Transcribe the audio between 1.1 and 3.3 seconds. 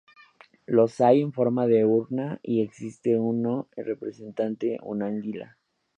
en forma de urna y existe